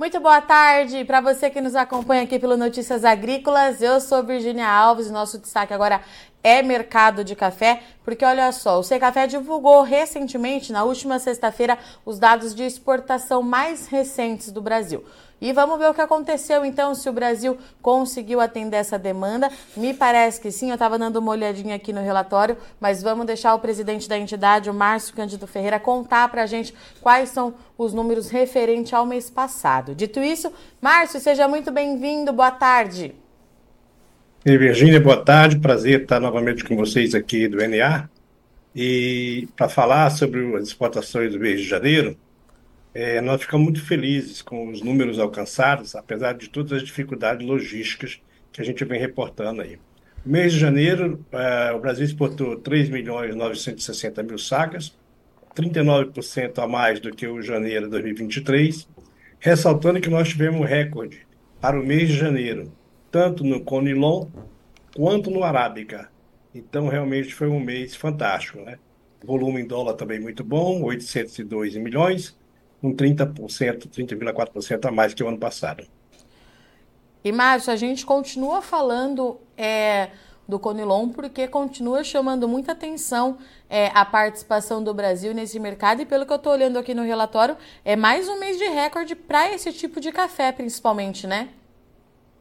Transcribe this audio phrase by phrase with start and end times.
[0.00, 3.82] Muito boa tarde para você que nos acompanha aqui pelo Notícias Agrícolas.
[3.82, 6.00] Eu sou Virginia Alves e nosso destaque agora
[6.42, 12.18] é mercado de café, porque olha só, o Secafé divulgou recentemente, na última sexta-feira, os
[12.18, 15.04] dados de exportação mais recentes do Brasil.
[15.40, 19.50] E vamos ver o que aconteceu então, se o Brasil conseguiu atender essa demanda.
[19.74, 23.54] Me parece que sim, eu estava dando uma olhadinha aqui no relatório, mas vamos deixar
[23.54, 27.94] o presidente da entidade, o Márcio Cândido Ferreira, contar para a gente quais são os
[27.94, 29.94] números referentes ao mês passado.
[29.94, 33.14] Dito isso, Márcio, seja muito bem-vindo, boa tarde.
[34.44, 38.08] E Virgínia, boa tarde, prazer estar novamente com vocês aqui do NA.
[38.74, 42.16] E para falar sobre as exportações do mês de janeiro,
[42.92, 48.20] é, nós ficamos muito felizes com os números alcançados, apesar de todas as dificuldades logísticas
[48.52, 49.78] que a gente vem reportando aí.
[50.24, 54.96] No mês de janeiro, é, o Brasil exportou 3 milhões 960 mil sacas,
[55.54, 58.88] 39% a mais do que o janeiro de 2023,
[59.38, 61.26] ressaltando que nós tivemos recorde
[61.60, 62.72] para o mês de janeiro,
[63.10, 64.26] tanto no Conilon
[64.94, 66.10] quanto no Arábica.
[66.54, 68.78] Então, realmente foi um mês fantástico, né?
[69.24, 72.36] Volume em dólar também muito bom, 802 milhões,
[72.80, 75.84] com 30%, 30,4% a mais que o ano passado.
[77.22, 80.08] E, Márcio, a gente continua falando é,
[80.48, 86.06] do Conilon porque continua chamando muita atenção é, a participação do Brasil nesse mercado e,
[86.06, 89.52] pelo que eu estou olhando aqui no relatório, é mais um mês de recorde para
[89.52, 91.50] esse tipo de café, principalmente, né?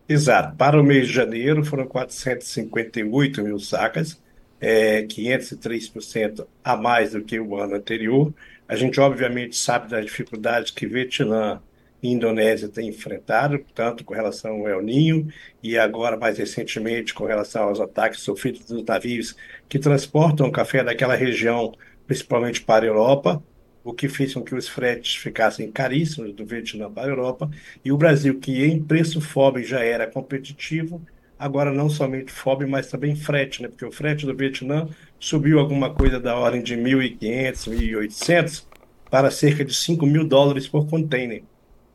[0.08, 0.56] Exato.
[0.56, 4.20] Para o mês de janeiro foram 458 mil sacas,
[4.60, 8.34] é, 503% a mais do que o ano anterior.
[8.68, 11.62] A gente, obviamente, sabe das dificuldades que Vietnã
[12.02, 15.28] e Indonésia têm enfrentado, tanto com relação ao El Ninho
[15.62, 19.36] e agora, mais recentemente, com relação aos ataques sofridos dos navios
[19.68, 21.74] que transportam café daquela região,
[22.08, 23.44] principalmente para a Europa,
[23.84, 27.50] o que fez com que os fretes ficassem caríssimos do Vietnã para a Europa,
[27.84, 31.02] e o Brasil, que em preço FOB já era competitivo,
[31.40, 33.70] agora não somente FOB, mas também frete, né?
[33.70, 38.66] porque o frete do Vietnã subiu alguma coisa da ordem de 1.500, 1.800
[39.10, 41.42] para cerca de 5 mil dólares por container,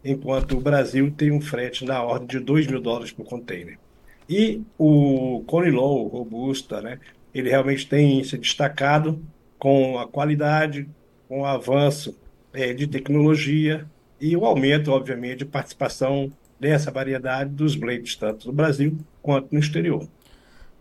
[0.02, 3.78] enquanto o Brasil tem um frete na ordem de 2 mil dólares por container.
[4.28, 6.98] E o Conilon, Robusta, né?
[7.34, 9.22] ele realmente tem se destacado
[9.58, 10.88] com a qualidade,
[11.28, 12.16] com o avanço
[12.52, 13.86] é, de tecnologia
[14.20, 16.32] e o aumento, obviamente, de participação
[16.64, 20.08] dessa variedade dos blends, tanto no Brasil quanto no exterior.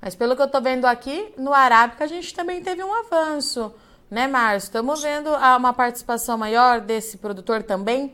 [0.02, 3.74] Mas pelo que eu estou vendo aqui, no Arábica a gente também teve um avanço,
[4.10, 4.68] né, Márcio?
[4.68, 8.14] Estamos vendo uma participação maior desse produtor também?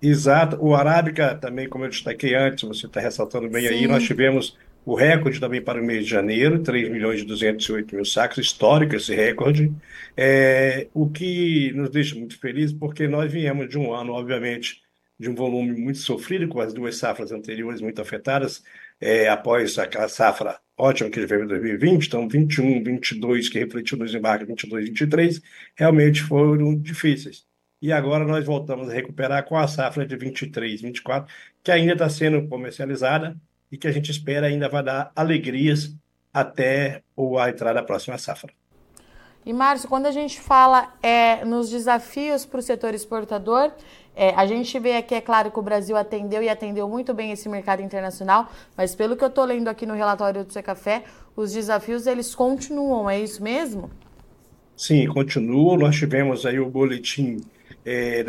[0.00, 0.56] Exato.
[0.60, 3.74] O Arábica também, como eu destaquei antes, você está ressaltando bem Sim.
[3.74, 7.96] aí, nós tivemos o recorde também para o mês de janeiro, 3 milhões de 208
[7.96, 9.72] mil sacos, histórico esse recorde,
[10.16, 14.85] é, o que nos deixa muito felizes, porque nós viemos de um ano, obviamente,
[15.18, 18.62] de um volume muito sofrido, com as duas safras anteriores muito afetadas,
[19.00, 24.14] é, após aquela safra ótima que veio em 2020, então 21, 22, que refletiu nos
[24.14, 25.40] embarques 22, 23,
[25.74, 27.46] realmente foram difíceis.
[27.80, 32.08] E agora nós voltamos a recuperar com a safra de 23, 24, que ainda está
[32.08, 33.36] sendo comercializada
[33.70, 35.94] e que a gente espera ainda vai dar alegrias
[36.32, 37.02] até
[37.38, 38.52] a entrada da próxima safra.
[39.46, 43.70] E Márcio, quando a gente fala é, nos desafios para o setor exportador,
[44.16, 47.30] é, a gente vê aqui, é claro, que o Brasil atendeu e atendeu muito bem
[47.30, 51.04] esse mercado internacional, mas pelo que eu estou lendo aqui no relatório do Secafé,
[51.36, 53.88] os desafios eles continuam, é isso mesmo?
[54.76, 55.76] Sim, continuam.
[55.76, 57.40] Nós tivemos aí o boletim
[57.84, 58.24] é,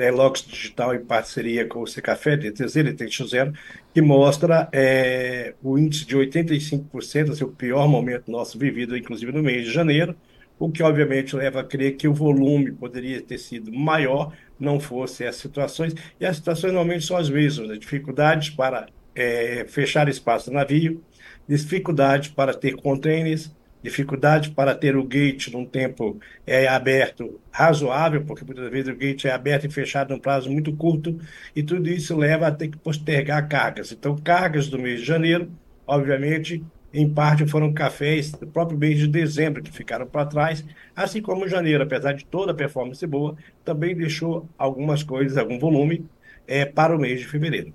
[0.45, 3.55] Digital em parceria com o Secafé, DTZ, DTX0,
[3.91, 9.41] que mostra é, o índice de 85%, assim, o pior momento nosso vivido, inclusive no
[9.41, 10.15] mês de janeiro,
[10.59, 15.25] o que obviamente leva a crer que o volume poderia ter sido maior, não fosse
[15.25, 17.77] as situações, e as situações normalmente são as mesmas, né?
[17.77, 21.03] dificuldades para é, fechar espaço no navio,
[21.47, 28.43] dificuldade para ter contêineres, dificuldade para ter o gate num tempo é, aberto razoável, porque
[28.43, 31.19] muitas vezes o gate é aberto e fechado num prazo muito curto,
[31.55, 33.91] e tudo isso leva a ter que postergar cargas.
[33.91, 35.51] Então, cargas do mês de janeiro,
[35.85, 36.63] obviamente,
[36.93, 40.63] em parte foram cafés do próprio mês de dezembro que ficaram para trás,
[40.95, 46.05] assim como janeiro, apesar de toda a performance boa, também deixou algumas coisas, algum volume
[46.47, 47.73] é, para o mês de fevereiro.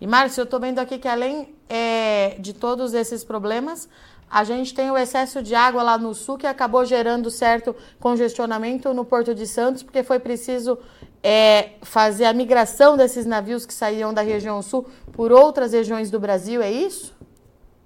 [0.00, 3.88] E Márcio, eu estou vendo aqui que além é, de todos esses problemas,
[4.30, 8.92] a gente tem o excesso de água lá no sul que acabou gerando certo congestionamento
[8.92, 10.78] no Porto de Santos, porque foi preciso
[11.22, 16.20] é, fazer a migração desses navios que saíam da região sul por outras regiões do
[16.20, 17.16] Brasil, é isso?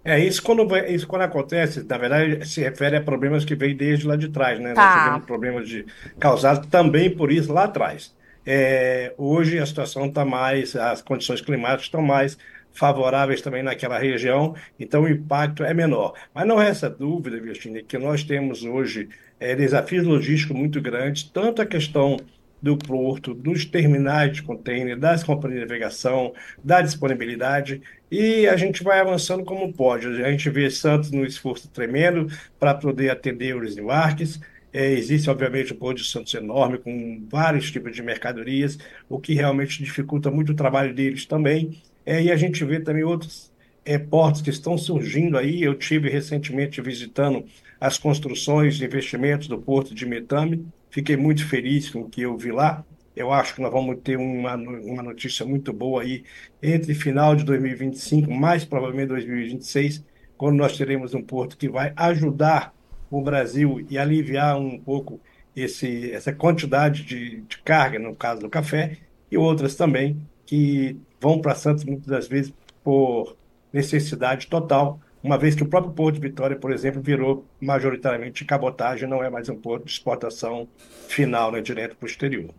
[0.05, 4.07] É, isso quando, isso quando acontece, na verdade, se refere a problemas que vêm desde
[4.07, 4.73] lá de trás, né?
[4.73, 4.83] Tá.
[4.83, 5.87] Nós tivemos problemas de,
[6.19, 8.15] causados também por isso lá atrás.
[8.47, 12.39] é, hoje a situação está mais, as condições climáticas estão mais
[12.73, 16.15] favoráveis também naquela região, então o impacto é menor.
[16.35, 19.09] Mas não resta dúvida, Virginia, que nós temos hoje
[19.39, 22.17] é, desafios logísticos muito grandes, tanto a questão
[22.63, 27.81] do porto, dos terminais de container, das companhias de navegação, da disponibilidade,
[28.11, 30.07] e a gente vai avançando como pode.
[30.07, 32.27] A gente vê Santos no esforço tremendo
[32.59, 34.41] para poder atender os embarques.
[34.73, 38.79] É, existe, obviamente, um porto de Santos enorme, com vários tipos de mercadorias,
[39.09, 41.81] o que realmente dificulta muito o trabalho deles também.
[42.05, 43.51] É, e a gente vê também outros
[43.85, 45.63] é, portos que estão surgindo aí.
[45.63, 47.45] Eu tive recentemente visitando
[47.81, 50.67] as construções e investimentos do porto de Metame.
[50.91, 52.85] Fiquei muito feliz com o que eu vi lá.
[53.15, 56.25] Eu acho que nós vamos ter uma, uma notícia muito boa aí
[56.63, 60.05] entre final de 2025, mais provavelmente 2026,
[60.37, 62.75] quando nós teremos um porto que vai ajudar
[63.11, 65.21] o Brasil e aliviar um pouco
[65.55, 68.97] esse, essa quantidade de, de carga, no caso do café,
[69.31, 72.53] e outras também que vão para Santos muitas das vezes
[72.83, 73.37] por
[73.73, 79.09] necessidade total, uma vez que o próprio Porto de Vitória, por exemplo, virou majoritariamente cabotagem,
[79.09, 80.67] não é mais um porto de exportação
[81.09, 82.51] final, né, direto para o exterior.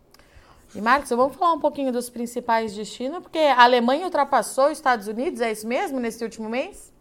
[0.74, 5.08] E Marcos, vamos falar um pouquinho dos principais destinos, porque a Alemanha ultrapassou os Estados
[5.08, 6.94] Unidos, é isso mesmo, nesse último mês?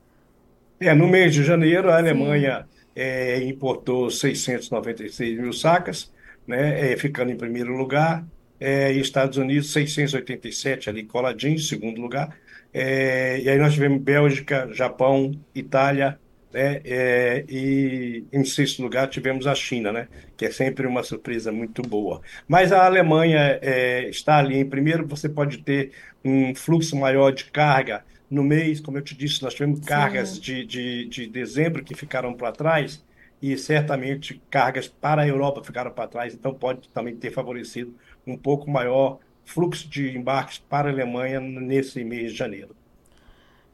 [0.81, 2.67] É, no mês de janeiro, a Alemanha
[2.97, 6.11] é, importou 696 mil sacas,
[6.47, 8.25] né, é, ficando em primeiro lugar,
[8.61, 12.37] é, e Estados Unidos 687 ali coladinho, em segundo lugar.
[12.73, 16.19] É, e aí nós tivemos Bélgica, Japão, Itália,
[16.53, 16.81] né?
[16.85, 20.09] É, e em sexto lugar tivemos a China, né?
[20.37, 22.21] Que é sempre uma surpresa muito boa.
[22.47, 25.07] Mas a Alemanha é, está ali em primeiro.
[25.07, 25.93] Você pode ter
[26.25, 30.65] um fluxo maior de carga no mês, como eu te disse, nós tivemos cargas de,
[30.65, 33.03] de, de dezembro que ficaram para trás
[33.43, 36.35] e certamente cargas para a Europa ficaram para trás.
[36.35, 37.95] Então pode também ter favorecido
[38.27, 42.77] um pouco maior fluxo de embarques para a Alemanha nesse mês de janeiro.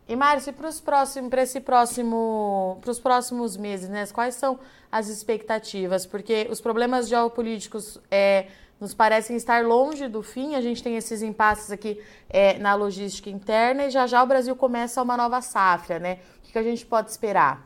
[0.09, 4.07] E Márcio, para os próximos, para esse próximo, para os próximos meses, né?
[4.07, 4.59] Quais são
[4.91, 6.07] as expectativas?
[6.07, 8.47] Porque os problemas geopolíticos é,
[8.81, 10.55] nos parecem estar longe do fim.
[10.55, 14.55] A gente tem esses impasses aqui é, na logística interna e já já o Brasil
[14.55, 16.21] começa uma nova safra, né?
[16.49, 17.66] O que a gente pode esperar?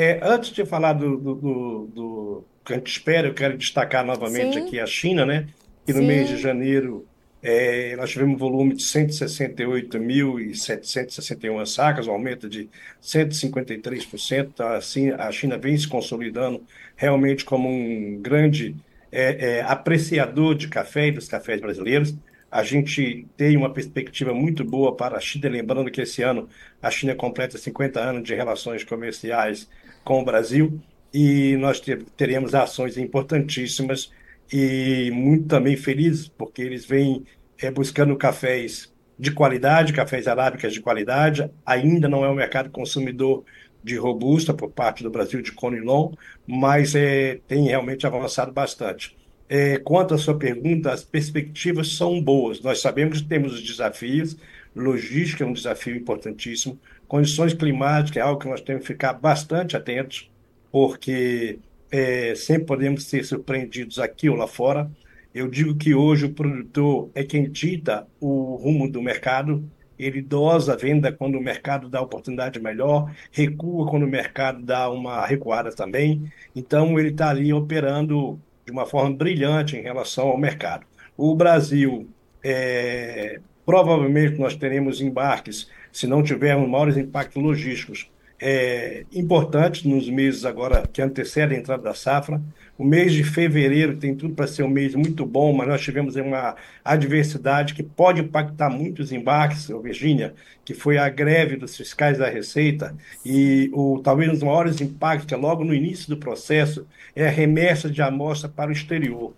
[0.00, 4.06] É, antes de falar do, do, do, do, que a gente espera, eu quero destacar
[4.06, 4.64] novamente Sim.
[4.64, 5.48] aqui a China, né?
[5.84, 6.06] Que no Sim.
[6.06, 7.04] mês de janeiro
[7.42, 12.70] é, nós tivemos um volume de 168.761 sacas, um aumento de
[13.02, 14.52] 153%.
[14.54, 14.76] Tá?
[14.76, 16.62] Assim, a China vem se consolidando
[16.94, 18.76] realmente como um grande
[19.10, 22.14] é, é, apreciador de café e dos cafés brasileiros.
[22.50, 26.48] A gente tem uma perspectiva muito boa para a China, lembrando que esse ano
[26.80, 29.68] a China completa 50 anos de relações comerciais
[30.04, 30.80] com o Brasil
[31.12, 31.80] e nós
[32.16, 34.10] teremos ações importantíssimas
[34.52, 37.24] e muito também felizes, porque eles vêm
[37.60, 41.50] é, buscando cafés de qualidade, cafés arábicas de qualidade.
[41.66, 43.44] Ainda não é um mercado consumidor
[43.82, 46.12] de robusta por parte do Brasil de Conilon,
[46.46, 49.17] mas é, tem realmente avançado bastante.
[49.48, 52.60] É, quanto à sua pergunta, as perspectivas são boas.
[52.60, 54.36] Nós sabemos que temos os desafios,
[54.76, 59.76] logística é um desafio importantíssimo, condições climáticas é algo que nós temos que ficar bastante
[59.76, 60.30] atentos,
[60.70, 61.58] porque
[61.90, 64.90] é, sempre podemos ser surpreendidos aqui ou lá fora.
[65.34, 69.64] Eu digo que hoje o produtor é quem dita o rumo do mercado,
[69.98, 74.88] ele dosa a venda quando o mercado dá oportunidade melhor, recua quando o mercado dá
[74.90, 76.30] uma recuada também.
[76.54, 80.86] Então, ele está ali operando de uma forma brilhante em relação ao mercado.
[81.16, 82.06] O Brasil,
[82.44, 88.10] é, provavelmente nós teremos embarques, se não tivermos maiores impactos logísticos,
[88.40, 92.40] é, importantes nos meses agora que antecedem a entrada da safra.
[92.78, 96.14] O mês de fevereiro tem tudo para ser um mês muito bom, mas nós tivemos
[96.14, 96.54] uma
[96.84, 102.94] adversidade que pode impactar muitos embarques, Virgínia, que foi a greve dos fiscais da Receita,
[103.24, 107.26] e o, talvez um dos maiores impactos, que é logo no início do processo, é
[107.26, 109.34] a remessa de amostra para o exterior.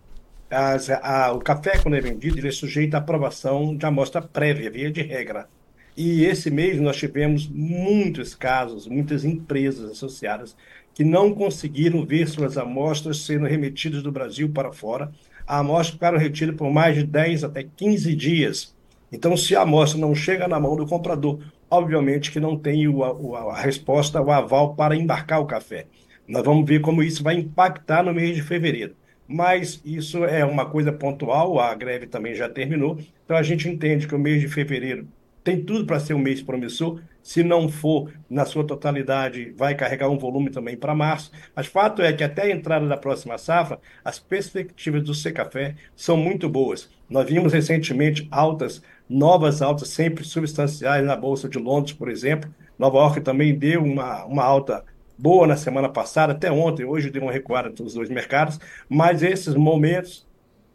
[0.51, 4.71] As, a, o café, quando é vendido, ele é sujeito à aprovação de amostra prévia,
[4.71, 5.49] via de regra.
[6.03, 10.57] E esse mês nós tivemos muitos casos, muitas empresas associadas
[10.95, 15.13] que não conseguiram ver suas amostras sendo remetidas do Brasil para fora.
[15.47, 18.75] A amostra ficaram retidas por mais de 10 até 15 dias.
[19.13, 21.41] Então, se a amostra não chega na mão do comprador,
[21.71, 25.85] obviamente que não tem o, a, a resposta, o aval para embarcar o café.
[26.27, 28.97] Nós vamos ver como isso vai impactar no mês de fevereiro.
[29.29, 32.99] Mas isso é uma coisa pontual, a greve também já terminou.
[33.23, 35.07] Então, a gente entende que o mês de fevereiro
[35.43, 37.01] tem tudo para ser um mês promissor.
[37.23, 41.31] Se não for na sua totalidade, vai carregar um volume também para março.
[41.55, 46.17] Mas fato é que até a entrada da próxima safra, as perspectivas do Secafé são
[46.17, 46.89] muito boas.
[47.09, 52.53] Nós vimos recentemente altas, novas altas, sempre substanciais na Bolsa de Londres, por exemplo.
[52.79, 54.85] Nova York também deu uma, uma alta
[55.19, 59.55] boa na semana passada, até ontem, hoje deu uma recuada dos dois mercados, mas esses
[59.55, 60.27] momentos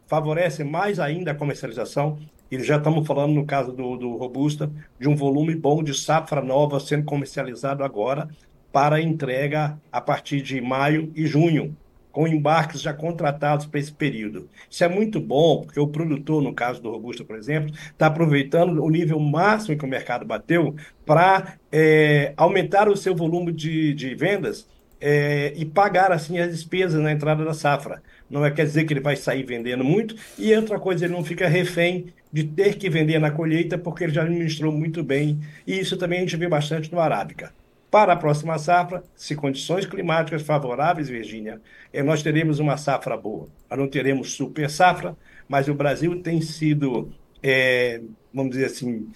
[0.06, 2.16] favorecem mais ainda a comercialização
[2.50, 6.40] e já estamos falando, no caso do, do Robusta, de um volume bom de safra
[6.40, 8.28] nova sendo comercializado agora
[8.72, 11.76] para entrega a partir de maio e junho,
[12.12, 14.48] com embarques já contratados para esse período.
[14.70, 18.82] Isso é muito bom, porque o produtor, no caso do Robusta, por exemplo, está aproveitando
[18.82, 20.74] o nível máximo que o mercado bateu
[21.04, 24.66] para é, aumentar o seu volume de, de vendas
[25.00, 28.02] é, e pagar assim as despesas na entrada da safra.
[28.28, 31.24] Não é quer dizer que ele vai sair vendendo muito, e outra coisa, ele não
[31.24, 35.40] fica refém de ter que vender na colheita, porque ele já administrou muito bem.
[35.66, 37.54] E isso também a gente vê bastante no Arábica.
[37.90, 41.60] Para a próxima safra, se condições climáticas favoráveis, Virgínia,
[41.92, 43.48] eh, nós teremos uma safra boa.
[43.70, 45.16] Nós não teremos super safra,
[45.48, 47.12] mas o Brasil tem sido,
[47.42, 48.00] é,
[48.34, 49.08] vamos dizer assim,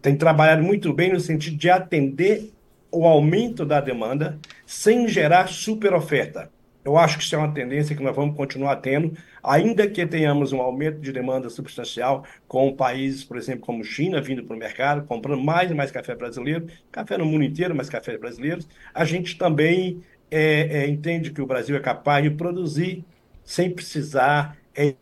[0.00, 2.52] tem trabalhado muito bem no sentido de atender
[2.94, 6.50] o aumento da demanda sem gerar super oferta.
[6.84, 10.52] Eu acho que isso é uma tendência que nós vamos continuar tendo, ainda que tenhamos
[10.52, 15.06] um aumento de demanda substancial com países, por exemplo, como China, vindo para o mercado,
[15.06, 18.62] comprando mais e mais café brasileiro, café no mundo inteiro, mas café brasileiro.
[18.92, 23.02] A gente também é, é, entende que o Brasil é capaz de produzir
[23.42, 24.94] sem precisar é,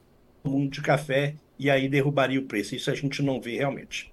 [0.44, 2.76] mundo de café e aí derrubaria o preço.
[2.76, 4.11] Isso a gente não vê realmente.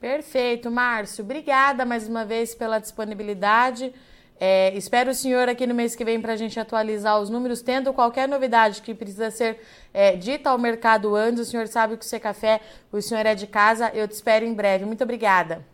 [0.00, 1.24] Perfeito, Márcio.
[1.24, 3.92] Obrigada mais uma vez pela disponibilidade.
[4.38, 7.62] É, espero o senhor aqui no mês que vem para a gente atualizar os números,
[7.62, 9.58] tendo qualquer novidade que precisa ser
[9.94, 11.40] é, dita ao mercado antes.
[11.40, 12.60] O senhor sabe que o Café,
[12.92, 13.90] o senhor é de casa.
[13.94, 14.84] Eu te espero em breve.
[14.84, 15.64] Muito obrigada.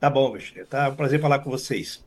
[0.00, 0.66] Tá bom, Virginia.
[0.66, 2.02] Tá um prazer falar com vocês.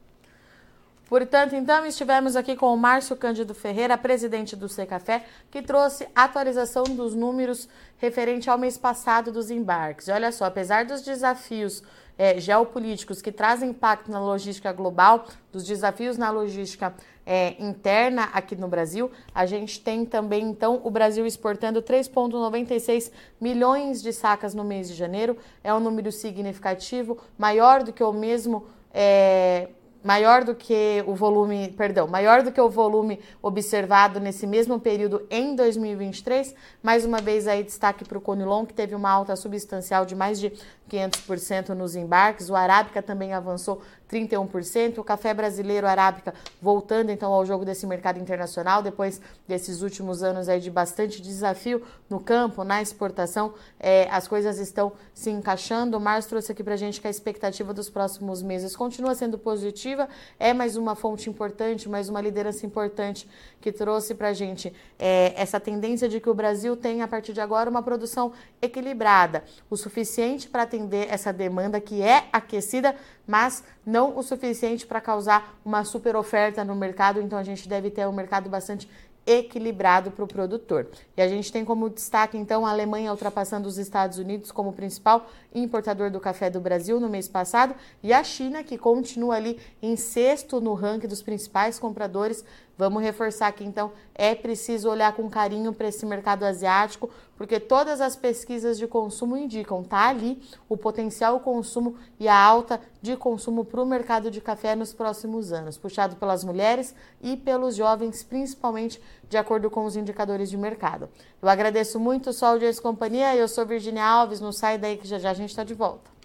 [1.12, 6.86] Portanto, então, estivemos aqui com o Márcio Cândido Ferreira, presidente do Secafé, que trouxe atualização
[6.86, 10.08] dos números referente ao mês passado dos embarques.
[10.08, 11.84] E olha só, apesar dos desafios
[12.18, 16.94] é, geopolíticos que trazem impacto na logística global, dos desafios na logística
[17.26, 24.02] é, interna aqui no Brasil, a gente tem também, então, o Brasil exportando 3,96 milhões
[24.02, 25.38] de sacas no mês de janeiro.
[25.62, 28.66] É um número significativo, maior do que o mesmo.
[28.94, 29.68] É,
[30.04, 35.26] maior do que o volume, perdão, maior do que o volume observado nesse mesmo período
[35.30, 36.56] em 2023.
[36.82, 40.40] Mais uma vez aí destaque para o Conilon, que teve uma alta substancial de mais
[40.40, 40.52] de
[40.92, 42.50] 500% nos embarques.
[42.50, 43.82] O Arábica também avançou
[44.12, 44.98] 31%.
[44.98, 50.50] O café brasileiro arábica voltando então ao jogo desse mercado internacional, depois desses últimos anos
[50.50, 55.96] aí de bastante desafio no campo, na exportação, é, as coisas estão se encaixando.
[55.96, 59.38] O Márcio trouxe aqui para a gente que a expectativa dos próximos meses continua sendo
[59.38, 63.30] positiva, é mais uma fonte importante, mais uma liderança importante
[63.62, 67.32] que trouxe para a gente é, essa tendência de que o Brasil tem, a partir
[67.32, 72.96] de agora, uma produção equilibrada, o suficiente para atender essa demanda que é aquecida,
[73.28, 77.22] mas não o suficiente para causar uma super oferta no mercado.
[77.22, 78.88] Então, a gente deve ter um mercado bastante
[79.26, 80.88] equilibrado para o produtor.
[81.16, 85.28] E a gente tem como destaque, então, a Alemanha ultrapassando os Estados Unidos como principal
[85.54, 89.96] importador do café do Brasil no mês passado e a China, que continua ali em
[89.96, 92.44] sexto no ranking dos principais compradores
[92.78, 98.02] Vamos reforçar aqui então, é preciso olhar com carinho para esse mercado asiático, porque todas
[98.02, 103.66] as pesquisas de consumo indicam, tá ali o potencial consumo e a alta de consumo
[103.66, 109.02] para o mercado de café nos próximos anos, puxado pelas mulheres e pelos jovens, principalmente
[109.30, 111.10] de acordo com os indicadores de mercado.
[111.42, 115.08] Eu agradeço muito sua audiência e companhia, eu sou Virginia Alves, não sai daí que
[115.08, 116.21] já já a gente está de volta.